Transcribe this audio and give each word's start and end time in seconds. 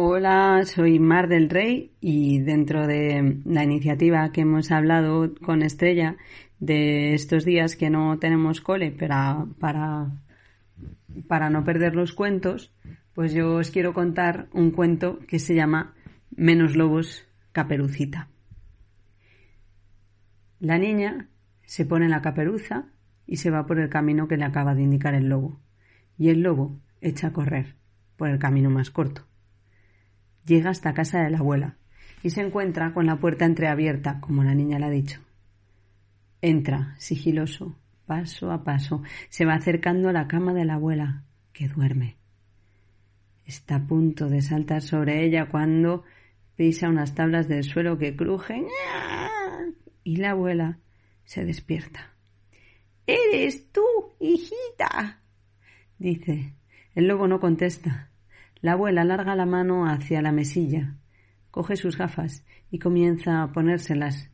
Hola, 0.00 0.62
soy 0.64 1.00
Mar 1.00 1.26
del 1.26 1.50
Rey 1.50 1.90
y 2.00 2.38
dentro 2.38 2.86
de 2.86 3.40
la 3.44 3.64
iniciativa 3.64 4.30
que 4.30 4.42
hemos 4.42 4.70
hablado 4.70 5.34
con 5.44 5.60
Estrella 5.62 6.16
de 6.60 7.14
estos 7.14 7.44
días 7.44 7.74
que 7.74 7.90
no 7.90 8.16
tenemos 8.20 8.60
cole 8.60 8.92
para, 8.92 9.44
para, 9.58 10.12
para 11.26 11.50
no 11.50 11.64
perder 11.64 11.96
los 11.96 12.12
cuentos, 12.12 12.72
pues 13.12 13.32
yo 13.34 13.56
os 13.56 13.72
quiero 13.72 13.92
contar 13.92 14.46
un 14.52 14.70
cuento 14.70 15.18
que 15.26 15.40
se 15.40 15.56
llama 15.56 15.94
Menos 16.30 16.76
lobos, 16.76 17.26
caperucita. 17.50 18.28
La 20.60 20.78
niña 20.78 21.26
se 21.64 21.86
pone 21.86 22.08
la 22.08 22.22
caperuza 22.22 22.86
y 23.26 23.38
se 23.38 23.50
va 23.50 23.66
por 23.66 23.80
el 23.80 23.88
camino 23.88 24.28
que 24.28 24.36
le 24.36 24.44
acaba 24.44 24.76
de 24.76 24.82
indicar 24.82 25.16
el 25.16 25.28
lobo. 25.28 25.58
Y 26.16 26.28
el 26.28 26.42
lobo 26.42 26.78
echa 27.00 27.26
a 27.26 27.32
correr 27.32 27.74
por 28.16 28.28
el 28.28 28.38
camino 28.38 28.70
más 28.70 28.92
corto 28.92 29.28
llega 30.44 30.70
hasta 30.70 30.94
casa 30.94 31.20
de 31.20 31.30
la 31.30 31.38
abuela 31.38 31.76
y 32.22 32.30
se 32.30 32.40
encuentra 32.40 32.92
con 32.92 33.06
la 33.06 33.16
puerta 33.16 33.44
entreabierta, 33.44 34.20
como 34.20 34.44
la 34.44 34.54
niña 34.54 34.78
le 34.78 34.86
ha 34.86 34.90
dicho. 34.90 35.20
Entra, 36.40 36.94
sigiloso, 36.98 37.76
paso 38.06 38.50
a 38.50 38.64
paso, 38.64 39.02
se 39.28 39.44
va 39.44 39.54
acercando 39.54 40.08
a 40.08 40.12
la 40.12 40.28
cama 40.28 40.54
de 40.54 40.64
la 40.64 40.74
abuela, 40.74 41.24
que 41.52 41.68
duerme. 41.68 42.16
Está 43.44 43.76
a 43.76 43.86
punto 43.86 44.28
de 44.28 44.42
saltar 44.42 44.82
sobre 44.82 45.24
ella 45.24 45.48
cuando 45.48 46.04
pisa 46.56 46.88
unas 46.88 47.14
tablas 47.14 47.48
del 47.48 47.64
suelo 47.64 47.98
que 47.98 48.14
crujen 48.14 48.66
y 50.04 50.16
la 50.16 50.30
abuela 50.30 50.78
se 51.24 51.44
despierta. 51.44 52.12
¿Eres 53.06 53.70
tú, 53.72 53.84
hijita? 54.20 55.20
dice. 55.98 56.54
El 56.94 57.06
lobo 57.06 57.28
no 57.28 57.40
contesta. 57.40 58.10
La 58.60 58.72
abuela 58.72 59.04
larga 59.04 59.36
la 59.36 59.46
mano 59.46 59.86
hacia 59.86 60.20
la 60.20 60.32
mesilla, 60.32 60.96
coge 61.52 61.76
sus 61.76 61.96
gafas 61.96 62.44
y 62.70 62.80
comienza 62.80 63.42
a 63.42 63.52
ponérselas, 63.52 64.30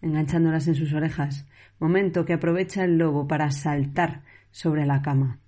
enganchándolas 0.00 0.66
en 0.68 0.74
sus 0.74 0.94
orejas, 0.94 1.46
momento 1.78 2.24
que 2.24 2.32
aprovecha 2.32 2.84
el 2.84 2.96
lobo 2.96 3.28
para 3.28 3.50
saltar 3.50 4.22
sobre 4.50 4.86
la 4.86 5.02
cama. 5.02 5.40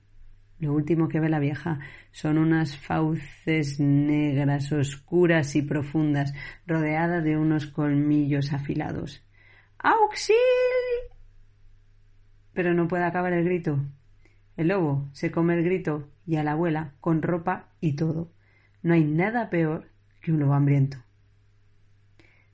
Lo 0.59 0.75
último 0.75 1.09
que 1.09 1.21
ve 1.21 1.31
la 1.31 1.39
vieja 1.39 1.79
son 2.11 2.37
unas 2.37 2.77
fauces 2.77 3.81
negras, 3.81 4.73
oscuras 4.73 5.57
y 5.57 5.63
profundas, 5.63 6.35
rodeadas 6.67 7.25
de 7.25 7.39
unos 7.39 7.67
colmillos 7.67 8.53
afilados. 8.53 9.25
¡Auxilio! 9.79 10.39
Pero 12.53 12.75
no 12.75 12.89
puede 12.89 13.05
acabar 13.05 13.33
el 13.33 13.45
grito. 13.45 13.79
El 14.57 14.69
lobo 14.69 15.09
se 15.13 15.31
come 15.31 15.55
el 15.55 15.63
grito 15.63 16.09
y 16.29 16.37
a 16.37 16.45
la 16.45 16.53
abuela 16.53 16.93
con 17.01 17.23
ropa 17.23 17.71
y 17.81 17.97
todo. 17.97 18.31
No 18.83 18.93
hay 18.93 19.03
nada 19.03 19.49
peor 19.49 19.89
que 20.21 20.31
un 20.31 20.39
lobo 20.39 20.53
hambriento. 20.53 20.99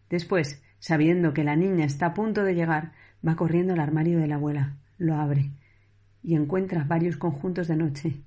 Después, 0.09 0.63
sabiendo 0.79 1.35
que 1.35 1.43
la 1.43 1.57
niña 1.57 1.85
está 1.85 2.07
a 2.07 2.15
punto 2.15 2.45
de 2.45 2.55
llegar, 2.55 2.93
va 3.27 3.35
corriendo 3.35 3.73
al 3.73 3.81
armario 3.81 4.21
de 4.21 4.29
la 4.29 4.37
abuela, 4.37 4.77
lo 4.97 5.17
abre 5.17 5.51
y 6.23 6.37
encuentra 6.37 6.85
varios 6.85 7.17
conjuntos 7.17 7.67
de 7.67 7.75
noche. 7.75 8.23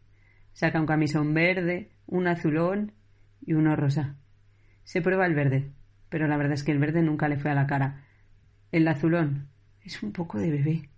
Saca 0.51 0.81
un 0.81 0.85
camisón 0.85 1.33
verde, 1.33 1.91
un 2.07 2.27
azulón 2.27 2.91
y 3.39 3.53
uno 3.53 3.77
rosa. 3.77 4.17
Se 4.83 5.01
prueba 5.01 5.25
el 5.25 5.33
verde, 5.33 5.71
pero 6.09 6.27
la 6.27 6.35
verdad 6.35 6.55
es 6.55 6.65
que 6.65 6.73
el 6.73 6.79
verde 6.79 7.03
nunca 7.03 7.29
le 7.29 7.39
fue 7.39 7.51
a 7.51 7.55
la 7.55 7.67
cara. 7.67 8.03
El 8.73 8.85
azulón 8.89 9.47
es 9.81 10.03
un 10.03 10.11
poco 10.11 10.39
de 10.39 10.51
bebé. 10.51 10.89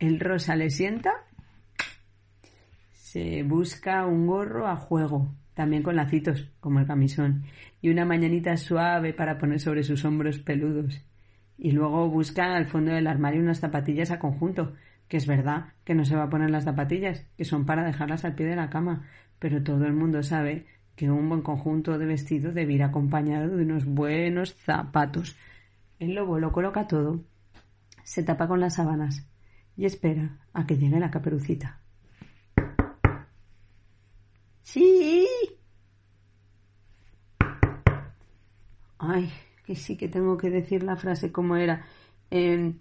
El 0.00 0.18
rosa 0.18 0.56
le 0.56 0.68
sienta 0.68 1.12
se 3.12 3.42
busca 3.42 4.06
un 4.06 4.26
gorro 4.26 4.66
a 4.66 4.76
juego, 4.76 5.34
también 5.52 5.82
con 5.82 5.96
lacitos, 5.96 6.50
como 6.60 6.80
el 6.80 6.86
camisón, 6.86 7.42
y 7.82 7.90
una 7.90 8.06
mañanita 8.06 8.56
suave 8.56 9.12
para 9.12 9.36
poner 9.36 9.60
sobre 9.60 9.82
sus 9.82 10.06
hombros 10.06 10.38
peludos. 10.38 11.04
Y 11.58 11.72
luego 11.72 12.08
busca 12.08 12.56
al 12.56 12.64
fondo 12.64 12.90
del 12.90 13.06
armario 13.06 13.42
unas 13.42 13.60
zapatillas 13.60 14.12
a 14.12 14.18
conjunto, 14.18 14.72
que 15.08 15.18
es 15.18 15.26
verdad 15.26 15.74
que 15.84 15.94
no 15.94 16.06
se 16.06 16.16
va 16.16 16.22
a 16.22 16.30
poner 16.30 16.48
las 16.48 16.64
zapatillas, 16.64 17.26
que 17.36 17.44
son 17.44 17.66
para 17.66 17.84
dejarlas 17.84 18.24
al 18.24 18.34
pie 18.34 18.46
de 18.46 18.56
la 18.56 18.70
cama, 18.70 19.06
pero 19.38 19.62
todo 19.62 19.84
el 19.84 19.92
mundo 19.92 20.22
sabe 20.22 20.64
que 20.96 21.10
un 21.10 21.28
buen 21.28 21.42
conjunto 21.42 21.98
de 21.98 22.06
vestido 22.06 22.50
debe 22.50 22.72
ir 22.72 22.82
acompañado 22.82 23.54
de 23.54 23.64
unos 23.64 23.84
buenos 23.84 24.54
zapatos. 24.54 25.36
El 25.98 26.14
lobo 26.14 26.38
lo 26.38 26.50
coloca 26.50 26.86
todo, 26.86 27.22
se 28.04 28.22
tapa 28.22 28.48
con 28.48 28.60
las 28.60 28.76
sábanas 28.76 29.28
y 29.76 29.84
espera 29.84 30.38
a 30.54 30.66
que 30.66 30.78
llegue 30.78 30.98
la 30.98 31.10
caperucita. 31.10 31.81
Sí. 34.62 35.26
Ay, 38.98 39.32
que 39.66 39.74
sí 39.74 39.96
que 39.96 40.08
tengo 40.08 40.36
que 40.36 40.50
decir 40.50 40.82
la 40.82 40.96
frase 40.96 41.32
como 41.32 41.56
era. 41.56 41.84
Em, 42.30 42.78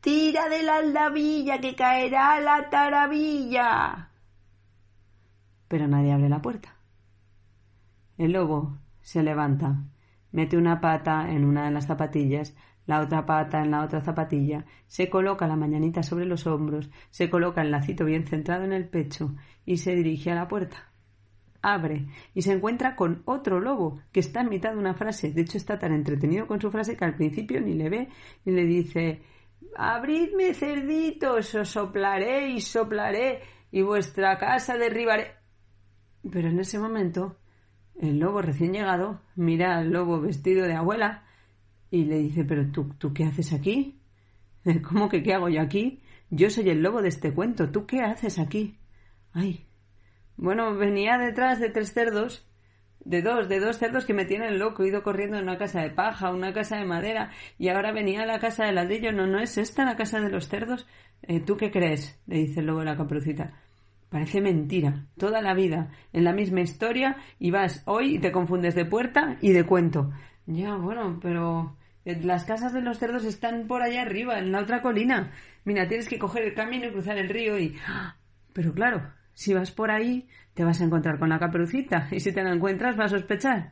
Tira 0.00 0.48
de 0.48 0.62
la 0.62 0.76
aldabilla 0.76 1.60
que 1.60 1.74
caerá 1.74 2.40
la 2.40 2.70
taravilla. 2.70 4.10
Pero 5.68 5.86
nadie 5.88 6.12
abre 6.12 6.28
la 6.28 6.40
puerta. 6.40 6.74
El 8.16 8.32
lobo 8.32 8.78
se 9.00 9.22
levanta, 9.22 9.84
mete 10.32 10.56
una 10.56 10.80
pata 10.80 11.30
en 11.30 11.44
una 11.44 11.66
de 11.66 11.72
las 11.72 11.86
zapatillas, 11.86 12.56
la 12.86 13.00
otra 13.00 13.26
pata 13.26 13.60
en 13.60 13.70
la 13.70 13.84
otra 13.84 14.00
zapatilla, 14.00 14.64
se 14.86 15.10
coloca 15.10 15.46
la 15.46 15.56
mañanita 15.56 16.02
sobre 16.02 16.24
los 16.24 16.46
hombros, 16.46 16.90
se 17.10 17.28
coloca 17.28 17.60
el 17.60 17.70
lacito 17.70 18.04
bien 18.04 18.26
centrado 18.26 18.64
en 18.64 18.72
el 18.72 18.88
pecho 18.88 19.34
y 19.66 19.76
se 19.76 19.94
dirige 19.94 20.30
a 20.30 20.34
la 20.34 20.48
puerta 20.48 20.88
abre 21.62 22.06
y 22.34 22.42
se 22.42 22.52
encuentra 22.52 22.96
con 22.96 23.22
otro 23.24 23.60
lobo 23.60 24.00
que 24.12 24.20
está 24.20 24.40
en 24.40 24.48
mitad 24.48 24.72
de 24.72 24.78
una 24.78 24.94
frase. 24.94 25.32
De 25.32 25.42
hecho, 25.42 25.58
está 25.58 25.78
tan 25.78 25.92
entretenido 25.92 26.46
con 26.46 26.60
su 26.60 26.70
frase 26.70 26.96
que 26.96 27.04
al 27.04 27.16
principio 27.16 27.60
ni 27.60 27.74
le 27.74 27.88
ve 27.88 28.08
y 28.44 28.50
le 28.50 28.64
dice 28.64 29.22
Abridme 29.76 30.54
cerditos, 30.54 31.54
os 31.54 31.68
soplaré 31.68 32.50
y 32.50 32.60
soplaré 32.60 33.42
y 33.70 33.82
vuestra 33.82 34.38
casa 34.38 34.76
derribaré. 34.76 35.34
Pero 36.30 36.48
en 36.48 36.60
ese 36.60 36.78
momento, 36.78 37.38
el 38.00 38.18
lobo 38.18 38.42
recién 38.42 38.72
llegado 38.72 39.20
mira 39.36 39.78
al 39.78 39.90
lobo 39.90 40.20
vestido 40.20 40.66
de 40.66 40.74
abuela 40.74 41.24
y 41.90 42.04
le 42.04 42.18
dice 42.18 42.44
Pero 42.44 42.70
tú, 42.70 42.94
¿tú 42.98 43.12
qué 43.12 43.24
haces 43.24 43.52
aquí? 43.52 44.00
¿Cómo 44.88 45.08
que 45.08 45.22
qué 45.22 45.34
hago 45.34 45.48
yo 45.48 45.60
aquí? 45.60 46.00
Yo 46.30 46.50
soy 46.50 46.68
el 46.70 46.82
lobo 46.82 47.02
de 47.02 47.08
este 47.08 47.32
cuento. 47.32 47.70
¿Tú 47.70 47.86
qué 47.86 48.02
haces 48.02 48.38
aquí? 48.38 48.78
Ay, 49.32 49.67
bueno, 50.38 50.76
venía 50.76 51.18
detrás 51.18 51.58
de 51.58 51.68
tres 51.68 51.92
cerdos, 51.92 52.46
de 53.00 53.22
dos, 53.22 53.48
de 53.48 53.58
dos 53.58 53.76
cerdos 53.78 54.04
que 54.04 54.14
me 54.14 54.24
tienen 54.24 54.60
loco. 54.60 54.84
He 54.84 54.88
ido 54.88 55.02
corriendo 55.02 55.36
en 55.36 55.42
una 55.42 55.58
casa 55.58 55.82
de 55.82 55.90
paja, 55.90 56.30
una 56.30 56.52
casa 56.52 56.76
de 56.76 56.84
madera, 56.84 57.32
y 57.58 57.68
ahora 57.68 57.90
venía 57.90 58.22
a 58.22 58.26
la 58.26 58.38
casa 58.38 58.64
de 58.64 58.72
ladrillo. 58.72 59.12
No, 59.12 59.26
no 59.26 59.40
es 59.40 59.58
esta 59.58 59.84
la 59.84 59.96
casa 59.96 60.20
de 60.20 60.30
los 60.30 60.48
cerdos. 60.48 60.86
Eh, 61.22 61.40
¿Tú 61.40 61.56
qué 61.56 61.72
crees? 61.72 62.20
le 62.26 62.38
dice 62.38 62.60
el 62.60 62.66
lobo 62.66 62.80
a 62.80 62.84
la 62.84 62.96
caperucita. 62.96 63.52
Parece 64.10 64.40
mentira. 64.40 65.06
Toda 65.18 65.42
la 65.42 65.54
vida 65.54 65.90
en 66.12 66.22
la 66.22 66.32
misma 66.32 66.60
historia 66.60 67.16
y 67.40 67.50
vas 67.50 67.82
hoy 67.86 68.14
y 68.14 68.18
te 68.20 68.30
confundes 68.30 68.76
de 68.76 68.84
puerta 68.84 69.38
y 69.40 69.52
de 69.52 69.64
cuento. 69.66 70.12
Ya, 70.46 70.76
bueno, 70.76 71.18
pero 71.20 71.76
eh, 72.04 72.20
las 72.22 72.44
casas 72.44 72.72
de 72.72 72.80
los 72.80 72.98
cerdos 72.98 73.24
están 73.24 73.66
por 73.66 73.82
allá 73.82 74.02
arriba, 74.02 74.38
en 74.38 74.52
la 74.52 74.60
otra 74.60 74.82
colina. 74.82 75.32
Mira, 75.64 75.88
tienes 75.88 76.08
que 76.08 76.20
coger 76.20 76.44
el 76.44 76.54
camino 76.54 76.86
y 76.86 76.92
cruzar 76.92 77.18
el 77.18 77.28
río 77.28 77.58
y... 77.58 77.76
¡ah! 77.88 78.16
Pero 78.54 78.72
claro, 78.72 79.02
si 79.38 79.54
vas 79.54 79.70
por 79.70 79.92
ahí, 79.92 80.28
te 80.52 80.64
vas 80.64 80.80
a 80.80 80.84
encontrar 80.84 81.20
con 81.20 81.28
la 81.28 81.38
caperucita, 81.38 82.08
y 82.10 82.18
si 82.18 82.32
te 82.32 82.42
la 82.42 82.52
encuentras, 82.52 82.96
vas 82.96 83.12
a 83.12 83.18
sospechar. 83.18 83.70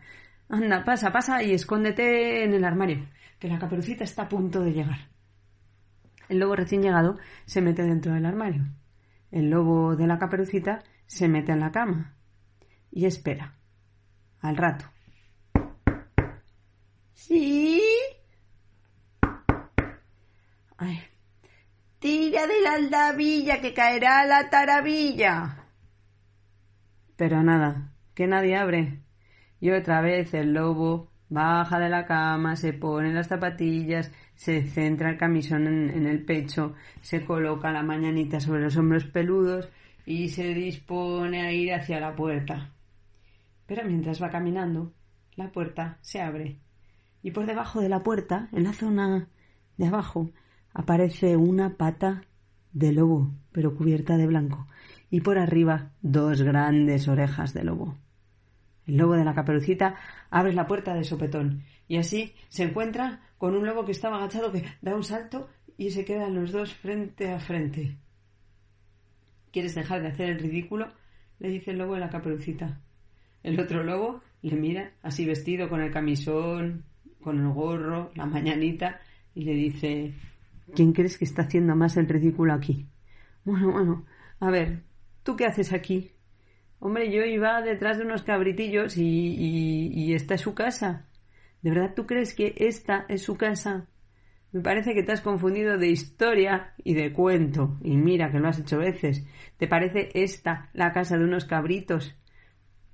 Anda, 0.49 0.85
pasa, 0.85 1.11
pasa 1.11 1.43
y 1.43 1.53
escóndete 1.53 2.45
en 2.45 2.55
el 2.55 2.65
armario, 2.65 3.09
que 3.41 3.49
la 3.49 3.59
caperucita 3.59 4.05
está 4.05 4.23
a 4.23 4.29
punto 4.29 4.61
de 4.61 4.73
llegar. 4.73 5.09
El 6.29 6.39
lobo 6.39 6.55
recién 6.55 6.83
llegado 6.83 7.19
se 7.47 7.63
mete 7.63 7.83
dentro 7.83 8.15
del 8.15 8.27
armario. 8.27 8.65
El 9.33 9.51
lobo 9.51 9.97
de 9.97 10.07
la 10.07 10.21
caperucita 10.21 10.85
se 11.07 11.27
mete 11.27 11.51
en 11.51 11.59
la 11.59 11.73
cama 11.73 12.15
y 12.93 13.07
espera. 13.07 13.57
Al 14.43 14.57
rato. 14.57 14.85
¿Sí? 17.13 17.83
Tira 22.07 22.47
de 22.47 22.61
la 22.61 22.75
aldabilla 22.75 23.61
que 23.61 23.75
caerá 23.75 24.25
la 24.27 24.49
taravilla. 24.49 25.66
Pero 27.17 27.43
nada, 27.43 27.93
que 28.15 28.27
nadie 28.27 28.57
abre. 28.57 29.01
Y 29.61 29.71
otra 29.71 30.01
vez 30.01 30.35
el 30.35 30.53
lobo 30.53 31.11
baja 31.29 31.79
de 31.79 31.89
la 31.89 32.07
cama, 32.07 32.57
se 32.57 32.73
pone 32.73 33.13
las 33.13 33.29
zapatillas, 33.29 34.13
se 34.35 34.63
centra 34.63 35.11
el 35.11 35.19
camisón 35.19 35.67
en, 35.67 35.91
en, 35.91 36.07
el 36.07 36.25
pecho, 36.25 36.75
se 37.01 37.25
coloca 37.25 37.73
la 37.73 37.83
mañanita 37.83 38.39
sobre 38.39 38.63
los 38.63 38.77
hombros 38.77 39.05
peludos 39.05 39.69
y 40.05 40.29
se 40.29 40.55
dispone 40.55 41.43
a 41.43 41.53
ir 41.53 41.73
hacia 41.73 41.99
la 41.99 42.15
puerta. 42.15 42.71
Pero 43.67 43.85
mientras 43.85 44.23
va 44.23 44.31
caminando, 44.31 44.93
la 45.35 45.51
puerta 45.51 45.99
se 46.01 46.21
abre 46.21 46.59
y 47.27 47.33
por 47.33 47.45
debajo 47.45 47.81
de 47.81 47.89
la 47.89 48.05
puerta, 48.05 48.49
en 48.53 48.63
la 48.63 48.73
zona 48.73 49.27
de 49.77 49.87
abajo, 49.89 50.31
aparece 50.73 51.37
una 51.37 51.77
pata 51.77 52.23
de 52.73 52.93
lobo, 52.93 53.33
pero 53.51 53.75
cubierta 53.75 54.17
de 54.17 54.29
blanco, 54.29 54.69
y 55.17 55.23
por 55.23 55.39
arriba 55.39 55.93
dos 56.03 56.43
grandes 56.43 57.09
orejas 57.09 57.55
de 57.55 57.65
lobo. 57.65 57.97
El 58.87 58.99
lobo 58.99 59.15
de 59.15 59.25
la 59.25 59.35
caperucita 59.35 59.95
abre 60.29 60.53
la 60.53 60.67
puerta 60.67 60.93
de 60.93 61.05
sopetón 61.05 61.63
y 61.89 61.97
así 61.97 62.35
se 62.51 62.65
encuentra 62.65 63.23
con 63.39 63.57
un 63.57 63.65
lobo 63.65 63.87
que 63.87 63.93
estaba 63.93 64.19
agachado 64.19 64.53
que 64.53 64.67
da 64.83 64.95
un 64.95 65.05
salto 65.05 65.49
y 65.79 65.89
se 65.89 66.05
quedan 66.05 66.35
los 66.35 66.53
dos 66.53 66.75
frente 66.75 67.33
a 67.33 67.41
frente. 67.41 67.97
¿Quieres 69.53 69.75
dejar 69.75 70.03
de 70.03 70.09
hacer 70.09 70.29
el 70.29 70.39
ridículo? 70.39 70.93
le 71.39 71.49
dice 71.49 71.71
el 71.71 71.79
lobo 71.79 71.95
de 71.95 72.01
la 72.01 72.11
caperucita. 72.11 72.83
El 73.43 73.59
otro 73.59 73.85
lobo 73.85 74.21
le 74.43 74.55
mira, 74.55 74.93
así 75.03 75.25
vestido 75.25 75.71
con 75.71 75.81
el 75.81 75.93
camisón, 75.93 76.85
con 77.23 77.41
el 77.41 77.55
gorro, 77.55 78.11
la 78.17 78.27
mañanita, 78.27 79.01
y 79.35 79.45
le 79.45 79.55
dice 79.55 80.13
¿Quién 80.75 80.93
crees 80.93 81.17
que 81.17 81.25
está 81.25 81.41
haciendo 81.41 81.75
más 81.75 81.97
el 81.97 82.07
ridículo 82.07 82.53
aquí? 82.53 82.87
Bueno, 83.45 83.73
bueno, 83.73 84.05
a 84.41 84.51
ver, 84.51 84.83
¿tú 85.27 85.37
qué 85.37 85.45
haces 85.45 85.73
aquí? 85.73 86.13
Hombre, 86.79 87.11
yo 87.11 87.23
iba 87.25 87.61
detrás 87.61 87.99
de 87.99 88.05
unos 88.05 88.23
cabritillos 88.23 88.97
y, 88.97 89.03
y, 89.03 90.15
esta 90.15 90.35
es 90.35 90.41
su 90.41 90.55
casa. 90.55 91.09
¿De 91.63 91.71
verdad 91.71 91.95
tú 91.97 92.07
crees 92.07 92.33
que 92.33 92.55
esta 92.57 93.05
es 93.09 93.23
su 93.23 93.37
casa? 93.37 93.89
Me 94.53 94.61
parece 94.61 94.95
que 94.95 95.03
te 95.03 95.11
has 95.11 95.21
confundido 95.21 95.79
de 95.79 95.89
historia 95.89 96.75
y 96.79 96.95
de 96.95 97.13
cuento. 97.13 97.77
Y 97.83 97.97
mira 97.97 98.31
que 98.31 98.39
lo 98.39 98.49
has 98.49 98.61
hecho 98.61 98.79
veces. 98.79 99.27
¿Te 99.57 99.67
parece 99.67 100.11
esta 100.15 100.71
la 100.75 100.93
casa 100.93 101.19
de 101.19 101.25
unos 101.25 101.45
cabritos? 101.45 102.15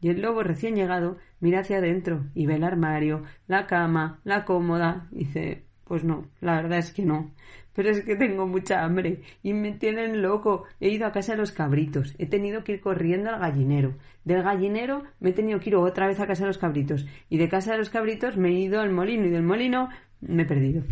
Y 0.00 0.08
el 0.08 0.22
lobo 0.22 0.42
recién 0.42 0.74
llegado 0.74 1.18
mira 1.38 1.60
hacia 1.60 1.78
adentro 1.78 2.30
y 2.34 2.46
ve 2.46 2.54
el 2.54 2.64
armario, 2.64 3.24
la 3.46 3.66
cama, 3.66 4.20
la 4.24 4.46
cómoda. 4.46 5.08
Y 5.12 5.24
dice, 5.24 5.66
pues 5.92 6.04
no, 6.04 6.26
la 6.40 6.54
verdad 6.54 6.78
es 6.78 6.90
que 6.90 7.04
no. 7.04 7.34
Pero 7.74 7.90
es 7.90 8.02
que 8.02 8.16
tengo 8.16 8.46
mucha 8.46 8.82
hambre 8.82 9.20
y 9.42 9.52
me 9.52 9.72
tienen 9.72 10.22
loco. 10.22 10.64
He 10.80 10.88
ido 10.88 11.06
a 11.06 11.12
casa 11.12 11.32
de 11.32 11.38
los 11.38 11.52
cabritos. 11.52 12.14
He 12.16 12.24
tenido 12.24 12.64
que 12.64 12.72
ir 12.72 12.80
corriendo 12.80 13.28
al 13.28 13.40
gallinero. 13.40 13.98
Del 14.24 14.42
gallinero 14.42 15.02
me 15.20 15.28
he 15.28 15.32
tenido 15.34 15.60
que 15.60 15.68
ir 15.68 15.76
otra 15.76 16.06
vez 16.06 16.18
a 16.18 16.26
casa 16.26 16.44
de 16.44 16.46
los 16.46 16.56
cabritos. 16.56 17.04
Y 17.28 17.36
de 17.36 17.50
casa 17.50 17.72
de 17.72 17.76
los 17.76 17.90
cabritos 17.90 18.38
me 18.38 18.48
he 18.48 18.52
ido 18.52 18.80
al 18.80 18.90
molino 18.90 19.26
y 19.26 19.30
del 19.32 19.42
molino 19.42 19.90
me 20.22 20.44
he 20.44 20.46
perdido. 20.46 20.82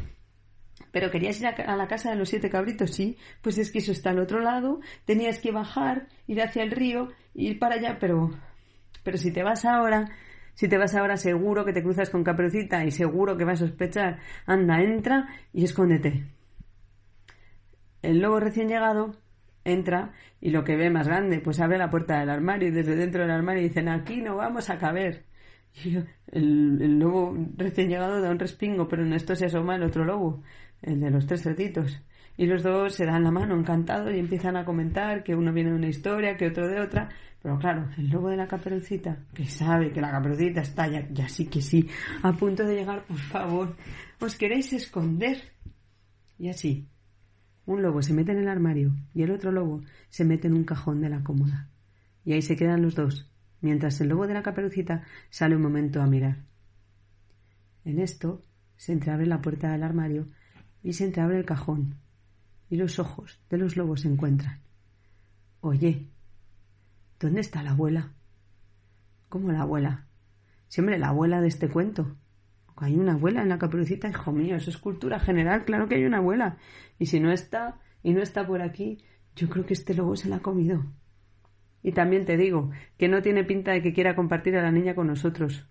Pero 0.92 1.10
querías 1.10 1.40
ir 1.40 1.46
a 1.46 1.76
la 1.76 1.88
casa 1.88 2.10
de 2.10 2.16
los 2.16 2.28
siete 2.28 2.50
cabritos, 2.50 2.90
sí. 2.90 3.16
Pues 3.40 3.56
es 3.56 3.72
que 3.72 3.78
eso 3.78 3.92
está 3.92 4.10
al 4.10 4.18
otro 4.18 4.40
lado. 4.40 4.80
Tenías 5.06 5.38
que 5.38 5.50
bajar, 5.50 6.08
ir 6.26 6.42
hacia 6.42 6.62
el 6.62 6.72
río, 6.72 7.08
ir 7.32 7.58
para 7.58 7.76
allá, 7.76 7.96
pero. 7.98 8.32
Pero 9.02 9.16
si 9.16 9.32
te 9.32 9.42
vas 9.42 9.64
ahora, 9.64 10.10
si 10.54 10.68
te 10.68 10.78
vas 10.78 10.94
ahora 10.94 11.16
seguro 11.16 11.64
que 11.64 11.72
te 11.72 11.82
cruzas 11.82 12.10
con 12.10 12.24
Caperucita 12.24 12.84
y 12.84 12.90
seguro 12.90 13.36
que 13.36 13.44
vas 13.44 13.62
a 13.62 13.66
sospechar. 13.66 14.18
Anda, 14.46 14.80
entra 14.82 15.28
y 15.52 15.64
escóndete. 15.64 16.24
El 18.02 18.20
lobo 18.20 18.40
recién 18.40 18.68
llegado 18.68 19.14
entra 19.64 20.12
y 20.40 20.50
lo 20.50 20.64
que 20.64 20.76
ve 20.76 20.90
más 20.90 21.06
grande, 21.06 21.40
pues 21.40 21.60
abre 21.60 21.78
la 21.78 21.90
puerta 21.90 22.18
del 22.18 22.30
armario 22.30 22.68
y 22.68 22.72
desde 22.72 22.96
dentro 22.96 23.22
del 23.22 23.30
armario 23.30 23.62
dicen 23.62 23.88
aquí 23.88 24.22
no 24.22 24.36
vamos 24.36 24.70
a 24.70 24.78
caber. 24.78 25.24
El, 26.32 26.98
lobo 26.98 27.36
recién 27.56 27.88
llegado 27.88 28.20
da 28.20 28.30
un 28.30 28.38
respingo, 28.38 28.88
pero 28.88 29.04
en 29.04 29.12
esto 29.12 29.34
se 29.34 29.46
asoma 29.46 29.76
el 29.76 29.82
otro 29.82 30.04
lobo, 30.04 30.42
el 30.82 31.00
de 31.00 31.10
los 31.10 31.26
tres 31.26 31.42
cerditos. 31.42 32.02
Y 32.36 32.46
los 32.46 32.62
dos 32.62 32.94
se 32.94 33.04
dan 33.04 33.24
la 33.24 33.30
mano 33.30 33.56
encantados 33.56 34.14
y 34.14 34.18
empiezan 34.18 34.56
a 34.56 34.64
comentar 34.64 35.22
que 35.22 35.34
uno 35.34 35.52
viene 35.52 35.70
de 35.70 35.76
una 35.76 35.88
historia, 35.88 36.36
que 36.36 36.46
otro 36.46 36.68
de 36.68 36.80
otra. 36.80 37.08
Pero 37.42 37.58
claro, 37.58 37.88
el 37.96 38.10
lobo 38.10 38.28
de 38.28 38.36
la 38.36 38.46
caperucita, 38.46 39.24
que 39.32 39.46
sabe 39.46 39.92
que 39.92 40.00
la 40.00 40.10
caperucita 40.10 40.60
está 40.60 40.88
ya, 40.88 41.08
ya 41.10 41.28
sí 41.28 41.46
que 41.46 41.62
sí, 41.62 41.88
a 42.22 42.32
punto 42.32 42.64
de 42.64 42.74
llegar, 42.74 43.04
por 43.06 43.18
favor, 43.18 43.76
os 44.20 44.36
queréis 44.36 44.72
esconder. 44.74 45.38
Y 46.38 46.50
así, 46.50 46.88
un 47.64 47.82
lobo 47.82 48.02
se 48.02 48.12
mete 48.12 48.32
en 48.32 48.38
el 48.38 48.48
armario 48.48 48.94
y 49.14 49.22
el 49.22 49.30
otro 49.30 49.52
lobo 49.52 49.82
se 50.10 50.24
mete 50.24 50.48
en 50.48 50.54
un 50.54 50.64
cajón 50.64 51.00
de 51.00 51.08
la 51.08 51.22
cómoda. 51.22 51.70
Y 52.24 52.34
ahí 52.34 52.42
se 52.42 52.56
quedan 52.56 52.82
los 52.82 52.94
dos, 52.94 53.30
mientras 53.62 53.98
el 54.02 54.08
lobo 54.08 54.26
de 54.26 54.34
la 54.34 54.42
caperucita 54.42 55.04
sale 55.30 55.56
un 55.56 55.62
momento 55.62 56.02
a 56.02 56.06
mirar. 56.06 56.44
En 57.84 57.98
esto 57.98 58.42
se 58.76 58.92
entreabre 58.92 59.26
la 59.26 59.40
puerta 59.40 59.72
del 59.72 59.82
armario 59.82 60.26
y 60.82 60.92
se 60.92 61.04
entreabre 61.04 61.38
el 61.38 61.46
cajón, 61.46 61.96
y 62.68 62.76
los 62.76 62.98
ojos 62.98 63.40
de 63.48 63.56
los 63.56 63.76
lobos 63.76 64.02
se 64.02 64.08
encuentran. 64.08 64.60
Oye, 65.60 66.08
¿dónde 67.20 67.40
está 67.42 67.62
la 67.62 67.72
abuela? 67.72 68.14
¿Cómo 69.28 69.52
la 69.52 69.62
abuela? 69.62 70.06
Siempre 70.66 70.98
la 70.98 71.08
abuela 71.08 71.40
de 71.40 71.48
este 71.48 71.68
cuento. 71.68 72.16
Hay 72.76 72.96
una 72.96 73.12
abuela 73.12 73.42
en 73.42 73.50
la 73.50 73.58
caperucita, 73.58 74.08
hijo 74.08 74.32
mío, 74.32 74.56
eso 74.56 74.70
es 74.70 74.78
cultura 74.78 75.20
general, 75.20 75.66
claro 75.66 75.86
que 75.86 75.96
hay 75.96 76.04
una 76.04 76.16
abuela. 76.16 76.56
Y 76.98 77.06
si 77.06 77.20
no 77.20 77.30
está, 77.30 77.78
y 78.02 78.14
no 78.14 78.22
está 78.22 78.46
por 78.46 78.62
aquí, 78.62 79.04
yo 79.36 79.50
creo 79.50 79.66
que 79.66 79.74
este 79.74 79.94
lobo 79.94 80.16
se 80.16 80.30
la 80.30 80.36
ha 80.36 80.40
comido. 80.40 80.86
Y 81.82 81.92
también 81.92 82.24
te 82.24 82.38
digo 82.38 82.70
que 82.96 83.08
no 83.08 83.20
tiene 83.20 83.44
pinta 83.44 83.72
de 83.72 83.82
que 83.82 83.92
quiera 83.92 84.16
compartir 84.16 84.56
a 84.56 84.62
la 84.62 84.72
niña 84.72 84.94
con 84.94 85.06
nosotros. 85.06 85.66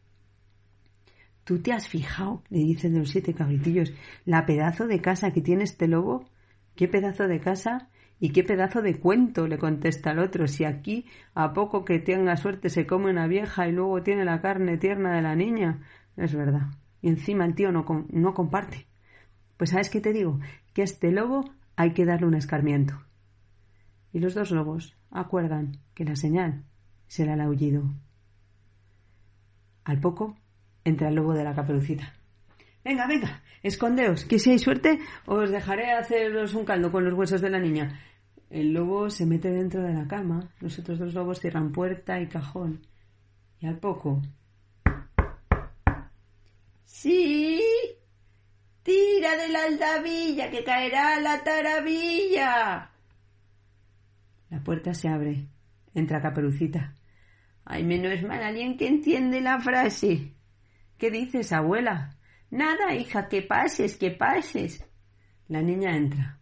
¿Tú 1.44 1.60
te 1.64 1.74
has 1.74 1.88
fijado? 1.88 2.44
le 2.50 2.60
dicen 2.60 2.94
de 2.94 3.00
los 3.00 3.10
siete 3.10 3.34
cabritillos, 3.34 3.94
la 4.24 4.46
pedazo 4.46 4.88
de 4.88 5.02
casa 5.02 5.32
que 5.32 5.42
tiene 5.42 5.64
este 5.64 5.88
lobo. 5.88 6.30
¿Qué 6.76 6.88
pedazo 6.88 7.28
de 7.28 7.40
casa? 7.40 7.90
¿Y 8.20 8.32
qué 8.32 8.44
pedazo 8.44 8.82
de 8.82 9.00
cuento? 9.00 9.48
le 9.48 9.58
contesta 9.58 10.12
el 10.12 10.20
otro. 10.20 10.48
Si 10.48 10.66
aquí, 10.66 11.06
a 11.34 11.54
poco 11.54 11.86
que 11.86 12.00
tenga 12.00 12.36
suerte, 12.36 12.70
se 12.70 12.86
come 12.86 13.10
una 13.10 13.28
vieja 13.28 13.68
y 13.68 13.72
luego 13.72 14.04
tiene 14.04 14.26
la 14.26 14.42
carne 14.42 14.78
tierna 14.78 15.16
de 15.16 15.22
la 15.22 15.36
niña. 15.36 15.82
Es 16.18 16.36
verdad. 16.36 16.68
Y 17.02 17.10
encima 17.10 17.46
el 17.46 17.56
tío 17.56 17.72
no, 17.72 17.86
no 18.10 18.34
comparte. 18.34 18.88
Pues 19.56 19.70
¿sabes 19.70 19.90
qué 19.90 20.02
te 20.02 20.12
digo? 20.12 20.40
Que 20.74 20.82
a 20.82 20.86
este 20.86 21.12
lobo 21.12 21.50
hay 21.78 21.94
que 21.94 22.06
darle 22.06 22.28
un 22.28 22.36
escarmiento. 22.36 23.02
Y 24.12 24.20
los 24.20 24.34
dos 24.34 24.52
lobos 24.52 24.98
acuerdan 25.12 25.78
que 25.94 26.04
la 26.04 26.16
señal 26.16 26.64
será 27.08 27.36
el 27.36 27.42
aullido. 27.42 27.84
Al 29.86 30.00
poco 30.00 30.36
entra 30.84 31.08
el 31.08 31.16
lobo 31.16 31.34
de 31.34 31.44
la 31.44 31.56
caperucita. 31.56 32.19
Venga, 32.84 33.08
venga, 33.08 33.44
escondeos, 33.62 34.24
que 34.26 34.40
si 34.40 34.52
hay 34.52 34.60
suerte 34.60 35.00
os 35.26 35.50
dejaré 35.52 35.92
haceros 35.92 36.54
un 36.54 36.66
caldo 36.66 36.92
con 36.92 37.04
los 37.04 37.14
huesos 37.14 37.42
de 37.42 37.50
la 37.50 37.60
niña. 37.60 38.00
El 38.50 38.74
lobo 38.74 39.10
se 39.10 39.26
mete 39.26 39.52
dentro 39.52 39.84
de 39.84 39.94
la 39.94 40.08
cama, 40.08 40.50
los 40.60 40.80
otros 40.80 40.98
dos 40.98 41.14
lobos 41.14 41.40
cierran 41.40 41.72
puerta 41.72 42.20
y 42.20 42.28
cajón. 42.28 42.88
Y 43.60 43.68
al 43.68 43.78
poco. 43.78 44.22
¡Sí! 46.86 47.62
Tira 48.82 49.38
de 49.38 49.50
la 49.50 49.66
aldabilla, 49.66 50.50
que 50.50 50.64
caerá 50.64 51.20
la 51.20 51.44
taravilla. 51.44 52.90
La 54.50 54.64
puerta 54.64 54.94
se 54.94 55.10
abre. 55.10 55.48
Entra 55.94 56.22
Caperucita. 56.22 56.96
Ay, 57.66 57.84
menos 57.84 58.24
mal 58.24 58.42
alguien 58.42 58.78
que 58.78 58.88
entiende 58.88 59.42
la 59.42 59.60
frase. 59.60 60.34
¿Qué 60.98 61.12
dices, 61.12 61.52
abuela? 61.52 62.19
Nada, 62.52 62.94
hija, 62.96 63.28
que 63.28 63.42
pases, 63.42 63.98
que 63.98 64.12
pases. 64.12 64.86
La 65.48 65.62
niña 65.62 65.96
entra. 65.96 66.40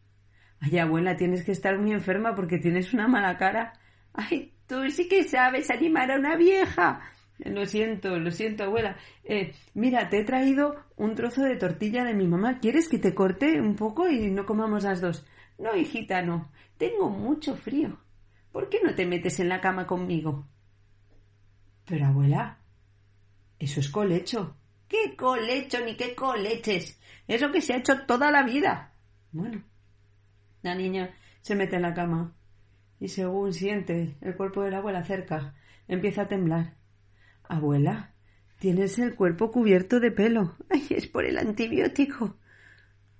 Ay, 0.59 0.79
abuela, 0.79 1.15
tienes 1.15 1.43
que 1.43 1.51
estar 1.51 1.77
muy 1.77 1.91
enferma 1.91 2.33
porque 2.35 2.57
tienes 2.57 2.93
una 2.93 3.07
mala 3.07 3.37
cara. 3.37 3.73
Ay, 4.13 4.53
tú 4.67 4.89
sí 4.89 5.07
que 5.07 5.23
sabes 5.23 5.69
animar 5.69 6.11
a 6.11 6.17
una 6.17 6.35
vieja. 6.35 7.01
Lo 7.39 7.65
siento, 7.65 8.17
lo 8.17 8.31
siento, 8.31 8.63
abuela. 8.63 8.97
Eh, 9.23 9.53
mira, 9.75 10.09
te 10.09 10.19
he 10.19 10.23
traído 10.23 10.75
un 10.95 11.13
trozo 11.13 11.43
de 11.43 11.55
tortilla 11.55 12.03
de 12.03 12.15
mi 12.15 12.27
mamá. 12.27 12.59
¿Quieres 12.59 12.89
que 12.89 12.97
te 12.97 13.13
corte 13.13 13.61
un 13.61 13.75
poco 13.75 14.09
y 14.09 14.31
no 14.31 14.45
comamos 14.45 14.83
las 14.83 15.01
dos? 15.01 15.25
No, 15.59 15.75
hijita, 15.75 16.21
no. 16.23 16.51
Tengo 16.77 17.09
mucho 17.09 17.55
frío. 17.55 17.99
¿Por 18.51 18.69
qué 18.69 18.79
no 18.83 18.95
te 18.95 19.05
metes 19.05 19.39
en 19.39 19.49
la 19.49 19.61
cama 19.61 19.85
conmigo? 19.85 20.47
Pero, 21.85 22.07
abuela, 22.07 22.57
eso 23.59 23.79
es 23.79 23.89
colecho. 23.89 24.55
¿Qué 24.87 25.15
colecho 25.17 25.83
ni 25.83 25.95
qué 25.95 26.15
coleches? 26.15 26.99
Eso 27.27 27.51
que 27.51 27.61
se 27.61 27.73
ha 27.73 27.77
hecho 27.77 28.05
toda 28.05 28.31
la 28.31 28.43
vida. 28.43 28.93
Bueno, 29.31 29.63
la 30.61 30.75
niña 30.75 31.13
se 31.41 31.55
mete 31.55 31.75
en 31.75 31.81
la 31.81 31.93
cama 31.93 32.33
y 32.99 33.09
según 33.09 33.53
siente 33.53 34.17
el 34.21 34.35
cuerpo 34.35 34.63
de 34.63 34.71
la 34.71 34.77
abuela 34.77 35.03
cerca, 35.03 35.55
empieza 35.87 36.23
a 36.23 36.27
temblar. 36.27 36.75
Abuela, 37.43 38.13
tienes 38.59 38.97
el 38.99 39.15
cuerpo 39.15 39.51
cubierto 39.51 39.99
de 39.99 40.11
pelo. 40.11 40.55
Ay, 40.69 40.87
es 40.89 41.07
por 41.07 41.25
el 41.25 41.37
antibiótico. 41.37 42.37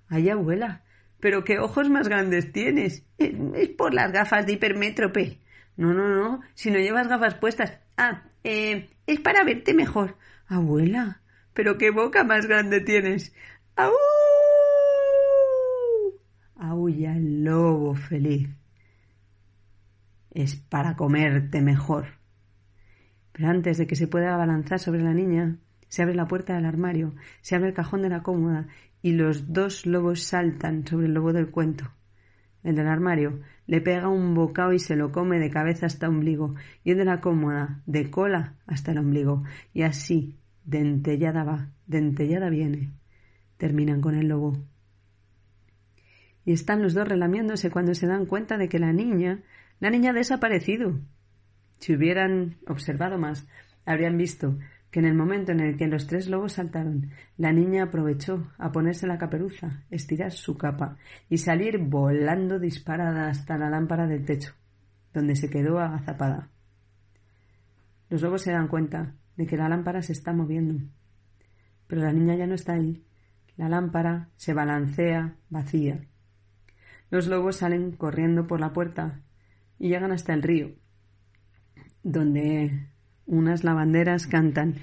Ay, 0.08 0.30
abuela, 0.30 0.84
pero 1.20 1.44
qué 1.44 1.58
ojos 1.58 1.90
más 1.90 2.08
grandes 2.08 2.52
tienes. 2.52 3.04
Es 3.18 3.68
por 3.70 3.94
las 3.94 4.12
gafas 4.12 4.46
de 4.46 4.54
hipermétrope. 4.54 5.40
No, 5.76 5.92
no, 5.92 6.08
no, 6.08 6.40
si 6.54 6.70
no 6.70 6.78
llevas 6.78 7.08
gafas 7.08 7.34
puestas. 7.34 7.78
Ah, 7.96 8.24
eh, 8.42 8.90
es 9.06 9.20
para 9.20 9.44
verte 9.44 9.74
mejor. 9.74 10.16
Abuela, 10.46 11.20
pero 11.58 11.76
qué 11.76 11.90
boca 11.90 12.22
más 12.22 12.46
grande 12.46 12.80
tienes. 12.80 13.34
¡Aú! 13.74 13.90
Aulla 16.54 17.16
el 17.16 17.42
lobo 17.42 17.96
feliz. 17.96 18.48
Es 20.30 20.54
para 20.54 20.94
comerte 20.94 21.60
mejor. 21.60 22.20
Pero 23.32 23.48
antes 23.48 23.76
de 23.76 23.88
que 23.88 23.96
se 23.96 24.06
pueda 24.06 24.34
abalanzar 24.34 24.78
sobre 24.78 25.02
la 25.02 25.12
niña, 25.12 25.58
se 25.88 26.04
abre 26.04 26.14
la 26.14 26.28
puerta 26.28 26.54
del 26.54 26.64
armario, 26.64 27.16
se 27.40 27.56
abre 27.56 27.70
el 27.70 27.74
cajón 27.74 28.02
de 28.02 28.10
la 28.10 28.22
cómoda 28.22 28.68
y 29.02 29.14
los 29.14 29.52
dos 29.52 29.84
lobos 29.84 30.22
saltan 30.22 30.86
sobre 30.86 31.06
el 31.06 31.14
lobo 31.14 31.32
del 31.32 31.50
cuento. 31.50 31.90
el 32.62 32.76
del 32.76 32.86
armario, 32.86 33.40
le 33.66 33.80
pega 33.80 34.06
un 34.06 34.32
bocado 34.32 34.72
y 34.72 34.78
se 34.78 34.94
lo 34.94 35.10
come 35.10 35.40
de 35.40 35.50
cabeza 35.50 35.86
hasta 35.86 36.08
ombligo, 36.08 36.54
y 36.84 36.92
el 36.92 36.98
de 36.98 37.04
la 37.04 37.20
cómoda, 37.20 37.82
de 37.86 38.10
cola 38.10 38.54
hasta 38.66 38.92
el 38.92 38.98
ombligo, 38.98 39.42
y 39.72 39.82
así, 39.82 40.38
dentellada 40.68 41.44
va, 41.44 41.70
dentellada 41.86 42.50
viene. 42.50 42.92
Terminan 43.56 44.00
con 44.00 44.14
el 44.14 44.28
lobo. 44.28 44.58
Y 46.44 46.52
están 46.52 46.82
los 46.82 46.94
dos 46.94 47.08
relamiéndose 47.08 47.70
cuando 47.70 47.94
se 47.94 48.06
dan 48.06 48.26
cuenta 48.26 48.58
de 48.58 48.68
que 48.68 48.78
la 48.78 48.92
niña, 48.92 49.42
la 49.80 49.90
niña 49.90 50.10
ha 50.10 50.14
desaparecido. 50.14 51.00
Si 51.78 51.94
hubieran 51.94 52.58
observado 52.66 53.18
más, 53.18 53.46
habrían 53.86 54.18
visto 54.18 54.58
que 54.90 55.00
en 55.00 55.06
el 55.06 55.14
momento 55.14 55.52
en 55.52 55.60
el 55.60 55.76
que 55.76 55.86
los 55.86 56.06
tres 56.06 56.28
lobos 56.28 56.54
saltaron, 56.54 57.10
la 57.36 57.52
niña 57.52 57.84
aprovechó 57.84 58.50
a 58.58 58.70
ponerse 58.70 59.06
la 59.06 59.18
caperuza, 59.18 59.84
estirar 59.90 60.32
su 60.32 60.56
capa 60.56 60.98
y 61.30 61.38
salir 61.38 61.78
volando 61.78 62.58
disparada 62.58 63.28
hasta 63.28 63.56
la 63.56 63.70
lámpara 63.70 64.06
del 64.06 64.24
techo, 64.24 64.52
donde 65.14 65.34
se 65.36 65.50
quedó 65.50 65.78
agazapada. 65.78 66.50
Los 68.10 68.22
lobos 68.22 68.42
se 68.42 68.52
dan 68.52 68.68
cuenta 68.68 69.14
de 69.36 69.46
que 69.46 69.56
la 69.56 69.68
lámpara 69.68 70.02
se 70.02 70.12
está 70.12 70.32
moviendo, 70.32 70.82
pero 71.86 72.02
la 72.02 72.12
niña 72.12 72.36
ya 72.36 72.46
no 72.46 72.54
está 72.54 72.74
ahí. 72.74 73.04
La 73.56 73.68
lámpara 73.68 74.30
se 74.36 74.54
balancea 74.54 75.36
vacía. 75.50 76.06
Los 77.10 77.26
lobos 77.26 77.56
salen 77.56 77.92
corriendo 77.92 78.46
por 78.46 78.60
la 78.60 78.72
puerta 78.72 79.20
y 79.78 79.88
llegan 79.88 80.12
hasta 80.12 80.32
el 80.32 80.42
río, 80.42 80.72
donde 82.02 82.88
unas 83.26 83.64
lavanderas 83.64 84.26
cantan 84.26 84.76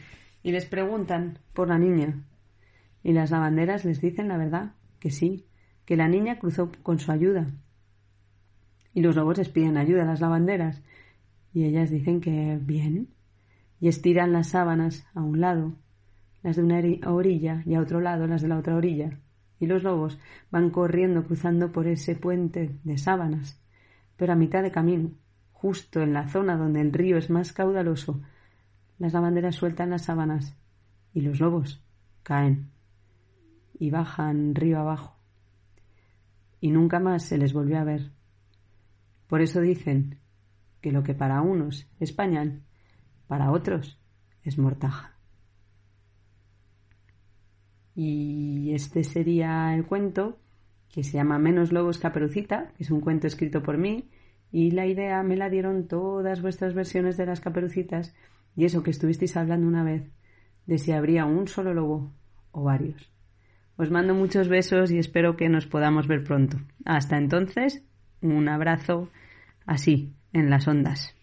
y 0.43 0.51
les 0.51 0.65
preguntan 0.65 1.39
por 1.53 1.69
la 1.69 1.79
niña. 1.79 2.23
Y 3.01 3.13
las 3.13 3.31
lavanderas 3.31 3.85
les 3.85 4.01
dicen 4.01 4.27
la 4.27 4.37
verdad, 4.37 4.73
que 4.99 5.09
sí, 5.09 5.47
que 5.85 5.95
la 5.95 6.07
niña 6.07 6.39
cruzó 6.39 6.71
con 6.83 6.99
su 6.99 7.11
ayuda. 7.11 7.47
Y 8.93 9.01
los 9.01 9.15
lobos 9.15 9.37
les 9.37 9.49
piden 9.49 9.77
ayuda 9.77 10.03
a 10.03 10.07
las 10.07 10.21
lavanderas 10.21 10.81
y 11.53 11.65
ellas 11.65 11.89
dicen 11.89 12.21
que 12.21 12.59
bien 12.61 13.14
y 13.79 13.87
estiran 13.87 14.31
las 14.31 14.49
sábanas 14.49 15.07
a 15.13 15.21
un 15.21 15.41
lado, 15.41 15.73
las 16.43 16.55
de 16.55 16.63
una 16.63 16.81
orilla 17.11 17.63
y 17.65 17.75
a 17.75 17.81
otro 17.81 17.99
lado 18.01 18.27
las 18.27 18.41
de 18.41 18.47
la 18.47 18.57
otra 18.57 18.75
orilla. 18.75 19.19
Y 19.59 19.67
los 19.67 19.83
lobos 19.83 20.19
van 20.51 20.69
corriendo 20.69 21.25
cruzando 21.25 21.71
por 21.71 21.87
ese 21.87 22.15
puente 22.15 22.77
de 22.83 22.97
sábanas, 22.97 23.61
pero 24.17 24.33
a 24.33 24.35
mitad 24.35 24.63
de 24.63 24.71
camino, 24.71 25.11
justo 25.51 26.01
en 26.01 26.13
la 26.13 26.27
zona 26.27 26.57
donde 26.57 26.81
el 26.81 26.93
río 26.93 27.17
es 27.17 27.29
más 27.29 27.53
caudaloso, 27.53 28.21
las 28.97 29.13
lavanderas 29.13 29.55
sueltan 29.55 29.89
las 29.89 30.03
sábanas 30.03 30.57
y 31.13 31.21
los 31.21 31.39
lobos 31.39 31.83
caen 32.23 32.71
y 33.77 33.89
bajan 33.89 34.55
río 34.55 34.79
abajo. 34.79 35.17
Y 36.61 36.71
nunca 36.71 36.99
más 36.99 37.23
se 37.23 37.37
les 37.37 37.53
volvió 37.53 37.79
a 37.79 37.83
ver. 37.83 38.11
Por 39.27 39.41
eso 39.41 39.61
dicen 39.61 40.19
que 40.81 40.91
lo 40.91 41.03
que 41.03 41.13
para 41.13 41.41
unos 41.41 41.87
es 41.99 42.13
pañal, 42.13 42.61
para 43.27 43.51
otros 43.51 43.99
es 44.43 44.57
mortaja. 44.57 45.15
Y 47.95 48.73
este 48.73 49.03
sería 49.03 49.73
el 49.73 49.85
cuento 49.85 50.37
que 50.89 51.03
se 51.03 51.13
llama 51.13 51.39
Menos 51.39 51.71
lobos 51.71 51.97
caperucita, 51.97 52.71
que 52.77 52.83
es 52.83 52.91
un 52.91 53.01
cuento 53.01 53.27
escrito 53.27 53.63
por 53.63 53.77
mí, 53.77 54.09
y 54.51 54.71
la 54.71 54.85
idea 54.85 55.21
me 55.23 55.35
la 55.35 55.49
dieron 55.49 55.87
todas 55.87 56.41
vuestras 56.41 56.73
versiones 56.73 57.17
de 57.17 57.25
las 57.25 57.41
caperucitas 57.41 58.13
y 58.55 58.65
eso 58.65 58.83
que 58.83 58.91
estuvisteis 58.91 59.35
hablando 59.35 59.67
una 59.67 59.83
vez, 59.83 60.09
de 60.65 60.77
si 60.77 60.91
habría 60.91 61.25
un 61.25 61.47
solo 61.47 61.73
lobo 61.73 62.13
o 62.51 62.63
varios. 62.63 63.11
Os 63.77 63.91
mando 63.91 64.13
muchos 64.13 64.47
besos 64.47 64.91
y 64.91 64.97
espero 64.97 65.35
que 65.35 65.49
nos 65.49 65.67
podamos 65.67 66.07
ver 66.07 66.23
pronto. 66.23 66.57
Hasta 66.85 67.17
entonces, 67.17 67.83
un 68.21 68.47
abrazo 68.47 69.09
así, 69.65 70.13
en 70.31 70.49
las 70.49 70.67
ondas. 70.67 71.14